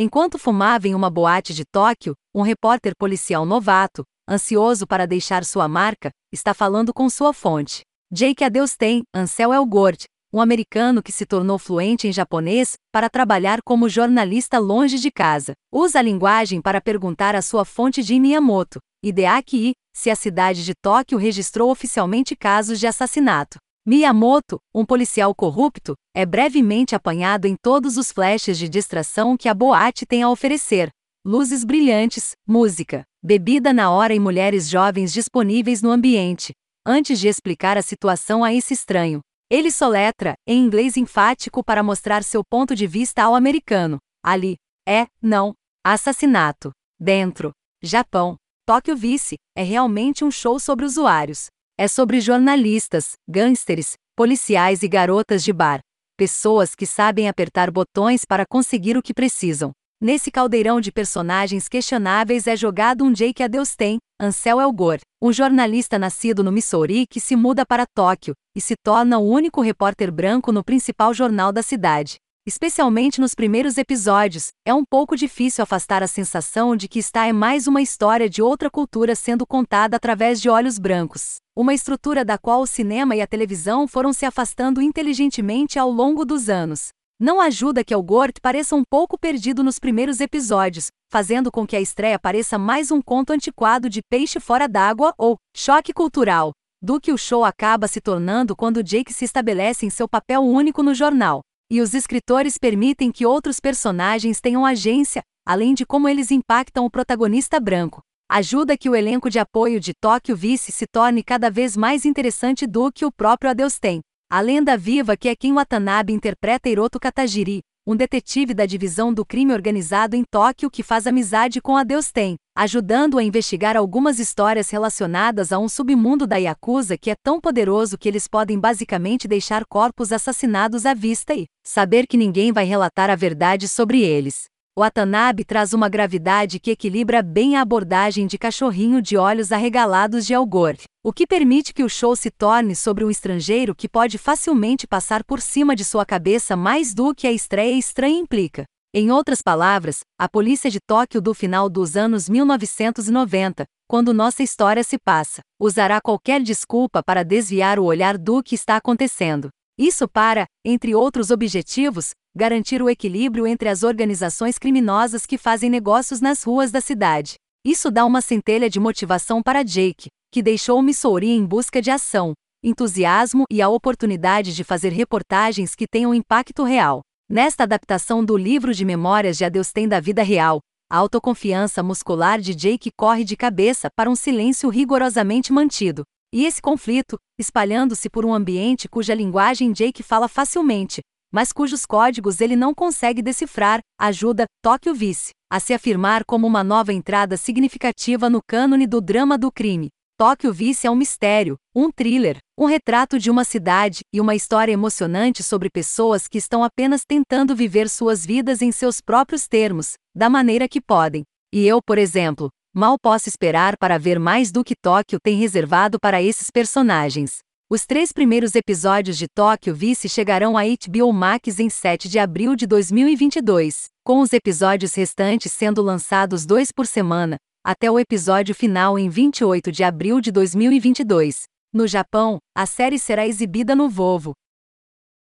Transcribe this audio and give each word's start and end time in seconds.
Enquanto 0.00 0.38
fumava 0.38 0.86
em 0.86 0.94
uma 0.94 1.10
boate 1.10 1.52
de 1.52 1.64
Tóquio, 1.64 2.14
um 2.32 2.42
repórter 2.42 2.92
policial 2.96 3.44
novato, 3.44 4.04
ansioso 4.30 4.86
para 4.86 5.08
deixar 5.08 5.44
sua 5.44 5.66
marca, 5.66 6.10
está 6.32 6.54
falando 6.54 6.94
com 6.94 7.10
sua 7.10 7.32
fonte. 7.32 7.80
Jake 8.08 8.44
a 8.44 8.48
Deus 8.48 8.76
tem, 8.76 9.02
Ansel 9.12 9.52
Elgort, 9.52 10.04
um 10.32 10.40
americano 10.40 11.02
que 11.02 11.10
se 11.10 11.26
tornou 11.26 11.58
fluente 11.58 12.06
em 12.06 12.12
japonês 12.12 12.74
para 12.92 13.10
trabalhar 13.10 13.58
como 13.64 13.88
jornalista 13.88 14.56
longe 14.60 15.00
de 15.00 15.10
casa. 15.10 15.54
Usa 15.72 15.98
a 15.98 16.02
linguagem 16.02 16.62
para 16.62 16.80
perguntar 16.80 17.34
à 17.34 17.42
sua 17.42 17.64
fonte 17.64 18.00
de 18.00 18.20
Miyamoto, 18.20 18.78
Hideaki, 19.02 19.72
se 19.92 20.10
a 20.10 20.14
cidade 20.14 20.64
de 20.64 20.74
Tóquio 20.80 21.18
registrou 21.18 21.72
oficialmente 21.72 22.36
casos 22.36 22.78
de 22.78 22.86
assassinato. 22.86 23.58
Miyamoto, 23.88 24.60
um 24.74 24.84
policial 24.84 25.34
corrupto, 25.34 25.94
é 26.14 26.26
brevemente 26.26 26.94
apanhado 26.94 27.46
em 27.46 27.56
todos 27.56 27.96
os 27.96 28.12
flashes 28.12 28.58
de 28.58 28.68
distração 28.68 29.34
que 29.34 29.48
a 29.48 29.54
boate 29.54 30.04
tem 30.04 30.22
a 30.22 30.28
oferecer. 30.28 30.90
Luzes 31.24 31.64
brilhantes, 31.64 32.32
música, 32.46 33.04
bebida 33.22 33.72
na 33.72 33.90
hora 33.90 34.12
e 34.12 34.20
mulheres 34.20 34.68
jovens 34.68 35.10
disponíveis 35.10 35.80
no 35.80 35.90
ambiente. 35.90 36.52
Antes 36.84 37.18
de 37.18 37.28
explicar 37.28 37.78
a 37.78 37.82
situação 37.82 38.44
a 38.44 38.52
esse 38.52 38.74
estranho, 38.74 39.20
ele 39.48 39.70
soletra, 39.70 40.34
em 40.46 40.62
inglês 40.62 40.98
enfático 40.98 41.64
para 41.64 41.82
mostrar 41.82 42.22
seu 42.22 42.42
ponto 42.44 42.74
de 42.74 42.86
vista 42.86 43.22
ao 43.22 43.34
americano. 43.34 43.96
Ali. 44.22 44.56
É, 44.86 45.06
não. 45.22 45.54
Assassinato. 45.82 46.72
Dentro. 47.00 47.52
Japão. 47.82 48.36
Tóquio 48.66 48.94
Vice. 48.94 49.36
É 49.56 49.62
realmente 49.62 50.26
um 50.26 50.30
show 50.30 50.60
sobre 50.60 50.84
usuários. 50.84 51.46
É 51.80 51.86
sobre 51.86 52.20
jornalistas, 52.20 53.12
gangsters, 53.28 53.92
policiais 54.16 54.82
e 54.82 54.88
garotas 54.88 55.44
de 55.44 55.52
bar. 55.52 55.78
Pessoas 56.16 56.74
que 56.74 56.84
sabem 56.84 57.28
apertar 57.28 57.70
botões 57.70 58.24
para 58.24 58.44
conseguir 58.44 58.96
o 58.96 59.02
que 59.02 59.14
precisam. 59.14 59.70
Nesse 60.00 60.28
caldeirão 60.28 60.80
de 60.80 60.90
personagens 60.90 61.68
questionáveis 61.68 62.48
é 62.48 62.56
jogado 62.56 63.04
um 63.04 63.12
Jake 63.12 63.44
a 63.44 63.46
Deus 63.46 63.76
tem, 63.76 63.98
Ansel 64.18 64.60
Elgor, 64.60 64.98
um 65.22 65.32
jornalista 65.32 66.00
nascido 66.00 66.42
no 66.42 66.50
Missouri 66.50 67.06
que 67.06 67.20
se 67.20 67.36
muda 67.36 67.64
para 67.64 67.86
Tóquio 67.86 68.34
e 68.56 68.60
se 68.60 68.74
torna 68.82 69.20
o 69.20 69.28
único 69.28 69.60
repórter 69.60 70.10
branco 70.10 70.50
no 70.50 70.64
principal 70.64 71.14
jornal 71.14 71.52
da 71.52 71.62
cidade. 71.62 72.16
Especialmente 72.48 73.20
nos 73.20 73.34
primeiros 73.34 73.76
episódios, 73.76 74.52
é 74.64 74.72
um 74.72 74.82
pouco 74.82 75.14
difícil 75.14 75.62
afastar 75.62 76.02
a 76.02 76.06
sensação 76.06 76.74
de 76.74 76.88
que 76.88 76.98
está 76.98 77.26
é 77.26 77.32
mais 77.32 77.66
uma 77.66 77.82
história 77.82 78.26
de 78.26 78.40
outra 78.40 78.70
cultura 78.70 79.14
sendo 79.14 79.46
contada 79.46 79.98
através 79.98 80.40
de 80.40 80.48
olhos 80.48 80.78
brancos. 80.78 81.34
Uma 81.54 81.74
estrutura 81.74 82.24
da 82.24 82.38
qual 82.38 82.62
o 82.62 82.66
cinema 82.66 83.14
e 83.14 83.20
a 83.20 83.26
televisão 83.26 83.86
foram 83.86 84.14
se 84.14 84.24
afastando 84.24 84.80
inteligentemente 84.80 85.78
ao 85.78 85.90
longo 85.90 86.24
dos 86.24 86.48
anos. 86.48 86.88
Não 87.20 87.38
ajuda 87.38 87.84
que 87.84 87.92
Elgort 87.92 88.40
pareça 88.40 88.74
um 88.74 88.82
pouco 88.82 89.18
perdido 89.18 89.62
nos 89.62 89.78
primeiros 89.78 90.18
episódios, 90.18 90.86
fazendo 91.12 91.52
com 91.52 91.66
que 91.66 91.76
a 91.76 91.80
estreia 91.82 92.18
pareça 92.18 92.56
mais 92.56 92.90
um 92.90 93.02
conto 93.02 93.34
antiquado 93.34 93.90
de 93.90 94.00
peixe 94.08 94.40
fora 94.40 94.66
d'água 94.66 95.12
ou 95.18 95.36
choque 95.54 95.92
cultural, 95.92 96.52
do 96.80 96.98
que 96.98 97.12
o 97.12 97.18
show 97.18 97.44
acaba 97.44 97.86
se 97.86 98.00
tornando 98.00 98.56
quando 98.56 98.82
Jake 98.82 99.12
se 99.12 99.26
estabelece 99.26 99.84
em 99.84 99.90
seu 99.90 100.08
papel 100.08 100.40
único 100.40 100.82
no 100.82 100.94
jornal. 100.94 101.42
E 101.70 101.82
os 101.82 101.92
escritores 101.92 102.56
permitem 102.56 103.12
que 103.12 103.26
outros 103.26 103.60
personagens 103.60 104.40
tenham 104.40 104.64
agência, 104.64 105.22
além 105.46 105.74
de 105.74 105.84
como 105.84 106.08
eles 106.08 106.30
impactam 106.30 106.86
o 106.86 106.90
protagonista 106.90 107.60
branco. 107.60 108.00
Ajuda 108.26 108.74
que 108.74 108.88
o 108.88 108.96
elenco 108.96 109.28
de 109.28 109.38
apoio 109.38 109.78
de 109.78 109.92
Tóquio 109.92 110.34
Vice 110.34 110.72
se 110.72 110.86
torne 110.86 111.22
cada 111.22 111.50
vez 111.50 111.76
mais 111.76 112.06
interessante 112.06 112.66
do 112.66 112.90
que 112.90 113.04
o 113.04 113.12
próprio 113.12 113.50
Adeus 113.50 113.78
tem. 113.78 114.00
A 114.30 114.40
lenda 114.40 114.78
viva 114.78 115.14
que 115.14 115.28
é 115.28 115.36
quem 115.36 115.52
Watanabe 115.52 116.14
interpreta 116.14 116.70
Hiroto 116.70 116.98
Katajiri, 116.98 117.60
um 117.90 117.96
detetive 117.96 118.52
da 118.52 118.66
divisão 118.66 119.14
do 119.14 119.24
crime 119.24 119.50
organizado 119.50 120.14
em 120.14 120.22
Tóquio 120.22 120.70
que 120.70 120.82
faz 120.82 121.06
amizade 121.06 121.58
com 121.58 121.74
Adeus 121.74 122.12
tem, 122.12 122.36
ajudando 122.54 123.16
a 123.16 123.24
investigar 123.24 123.78
algumas 123.78 124.18
histórias 124.18 124.68
relacionadas 124.68 125.52
a 125.52 125.58
um 125.58 125.70
submundo 125.70 126.26
da 126.26 126.36
Yakuza 126.36 126.98
que 126.98 127.10
é 127.10 127.14
tão 127.24 127.40
poderoso 127.40 127.96
que 127.96 128.06
eles 128.06 128.28
podem 128.28 128.60
basicamente 128.60 129.26
deixar 129.26 129.64
corpos 129.64 130.12
assassinados 130.12 130.84
à 130.84 130.92
vista 130.92 131.32
e 131.34 131.46
saber 131.66 132.06
que 132.06 132.18
ninguém 132.18 132.52
vai 132.52 132.66
relatar 132.66 133.08
a 133.08 133.16
verdade 133.16 133.66
sobre 133.66 134.02
eles. 134.02 134.44
Watanabe 134.78 135.42
traz 135.42 135.72
uma 135.72 135.88
gravidade 135.88 136.60
que 136.60 136.72
equilibra 136.72 137.22
bem 137.22 137.56
a 137.56 137.62
abordagem 137.62 138.26
de 138.26 138.36
cachorrinho 138.36 139.00
de 139.00 139.16
olhos 139.16 139.50
arregalados 139.50 140.26
de 140.26 140.34
Algor, 140.34 140.76
o 141.08 141.12
que 141.12 141.26
permite 141.26 141.72
que 141.72 141.82
o 141.82 141.88
show 141.88 142.14
se 142.14 142.30
torne 142.30 142.76
sobre 142.76 143.02
um 143.02 143.08
estrangeiro 143.08 143.74
que 143.74 143.88
pode 143.88 144.18
facilmente 144.18 144.86
passar 144.86 145.24
por 145.24 145.40
cima 145.40 145.74
de 145.74 145.82
sua 145.82 146.04
cabeça 146.04 146.54
mais 146.54 146.92
do 146.92 147.14
que 147.14 147.26
a 147.26 147.32
estreia 147.32 147.78
estranha 147.78 148.18
implica. 148.18 148.64
Em 148.92 149.10
outras 149.10 149.40
palavras, 149.40 150.00
a 150.20 150.28
polícia 150.28 150.70
de 150.70 150.78
Tóquio 150.86 151.22
do 151.22 151.32
final 151.32 151.70
dos 151.70 151.96
anos 151.96 152.28
1990, 152.28 153.64
quando 153.88 154.12
nossa 154.12 154.42
história 154.42 154.84
se 154.84 154.98
passa, 154.98 155.40
usará 155.58 155.98
qualquer 155.98 156.42
desculpa 156.42 157.02
para 157.02 157.24
desviar 157.24 157.78
o 157.78 157.84
olhar 157.84 158.18
do 158.18 158.42
que 158.42 158.54
está 158.54 158.76
acontecendo. 158.76 159.48
Isso 159.78 160.06
para, 160.06 160.44
entre 160.62 160.94
outros 160.94 161.30
objetivos, 161.30 162.10
garantir 162.36 162.82
o 162.82 162.90
equilíbrio 162.90 163.46
entre 163.46 163.70
as 163.70 163.82
organizações 163.82 164.58
criminosas 164.58 165.24
que 165.24 165.38
fazem 165.38 165.70
negócios 165.70 166.20
nas 166.20 166.42
ruas 166.42 166.70
da 166.70 166.82
cidade. 166.82 167.36
Isso 167.64 167.90
dá 167.90 168.04
uma 168.04 168.20
centelha 168.20 168.68
de 168.68 168.78
motivação 168.78 169.42
para 169.42 169.62
Jake, 169.62 170.08
que 170.30 170.42
deixou 170.42 170.82
Missouri 170.82 171.30
em 171.30 171.44
busca 171.44 171.80
de 171.80 171.90
ação, 171.90 172.32
entusiasmo 172.62 173.44
e 173.50 173.62
a 173.62 173.68
oportunidade 173.68 174.54
de 174.54 174.62
fazer 174.62 174.92
reportagens 174.92 175.74
que 175.74 175.86
tenham 175.86 176.14
impacto 176.14 176.64
real. 176.64 177.00
Nesta 177.30 177.64
adaptação 177.64 178.24
do 178.24 178.36
livro 178.36 178.74
de 178.74 178.84
memórias 178.84 179.36
de 179.36 179.44
Adeus 179.44 179.72
tem 179.72 179.88
da 179.88 180.00
vida 180.00 180.22
real, 180.22 180.60
a 180.90 180.96
autoconfiança 180.96 181.82
muscular 181.82 182.40
de 182.40 182.54
Jake 182.54 182.90
corre 182.96 183.24
de 183.24 183.36
cabeça 183.36 183.88
para 183.94 184.10
um 184.10 184.16
silêncio 184.16 184.68
rigorosamente 184.68 185.52
mantido. 185.52 186.02
E 186.32 186.44
esse 186.44 186.60
conflito, 186.60 187.16
espalhando-se 187.38 188.10
por 188.10 188.24
um 188.24 188.34
ambiente 188.34 188.88
cuja 188.88 189.14
linguagem 189.14 189.72
Jake 189.72 190.02
fala 190.02 190.28
facilmente, 190.28 191.00
mas 191.32 191.52
cujos 191.52 191.84
códigos 191.84 192.40
ele 192.40 192.56
não 192.56 192.74
consegue 192.74 193.22
decifrar, 193.22 193.80
ajuda 193.98 194.44
Tóquio 194.62 194.94
Vice 194.94 195.30
a 195.50 195.58
se 195.58 195.72
afirmar 195.72 196.24
como 196.26 196.46
uma 196.46 196.62
nova 196.62 196.92
entrada 196.92 197.36
significativa 197.36 198.28
no 198.28 198.40
cânone 198.46 198.86
do 198.86 199.00
drama 199.00 199.38
do 199.38 199.50
crime. 199.50 199.88
Tóquio 200.20 200.52
Vice 200.52 200.84
é 200.84 200.90
um 200.90 200.96
mistério, 200.96 201.56
um 201.72 201.92
thriller, 201.92 202.38
um 202.58 202.64
retrato 202.64 203.20
de 203.20 203.30
uma 203.30 203.44
cidade 203.44 204.00
e 204.12 204.20
uma 204.20 204.34
história 204.34 204.72
emocionante 204.72 205.44
sobre 205.44 205.70
pessoas 205.70 206.26
que 206.26 206.38
estão 206.38 206.64
apenas 206.64 207.02
tentando 207.06 207.54
viver 207.54 207.88
suas 207.88 208.26
vidas 208.26 208.60
em 208.60 208.72
seus 208.72 209.00
próprios 209.00 209.46
termos, 209.46 209.92
da 210.12 210.28
maneira 210.28 210.66
que 210.66 210.80
podem. 210.80 211.22
E 211.54 211.64
eu, 211.64 211.80
por 211.80 211.98
exemplo, 211.98 212.48
mal 212.74 212.98
posso 213.00 213.28
esperar 213.28 213.76
para 213.76 213.96
ver 213.96 214.18
mais 214.18 214.50
do 214.50 214.64
que 214.64 214.74
Tóquio 214.74 215.20
tem 215.22 215.36
reservado 215.36 216.00
para 216.00 216.20
esses 216.20 216.50
personagens. 216.50 217.38
Os 217.70 217.86
três 217.86 218.10
primeiros 218.10 218.56
episódios 218.56 219.16
de 219.16 219.28
Tóquio 219.28 219.72
Vice 219.72 220.08
chegarão 220.08 220.58
a 220.58 220.62
HBO 220.64 221.12
Max 221.12 221.60
em 221.60 221.70
7 221.70 222.08
de 222.08 222.18
abril 222.18 222.56
de 222.56 222.66
2022, 222.66 223.84
com 224.02 224.18
os 224.18 224.32
episódios 224.32 224.94
restantes 224.96 225.52
sendo 225.52 225.80
lançados 225.80 226.44
dois 226.44 226.72
por 226.72 226.88
semana, 226.88 227.36
até 227.64 227.90
o 227.90 227.98
episódio 227.98 228.54
final 228.54 228.98
em 228.98 229.08
28 229.08 229.70
de 229.70 229.84
abril 229.84 230.20
de 230.20 230.30
2022. 230.30 231.42
No 231.72 231.86
Japão, 231.86 232.38
a 232.56 232.64
série 232.64 232.98
será 232.98 233.26
exibida 233.26 233.74
no 233.74 233.88
Vovo, 233.88 234.32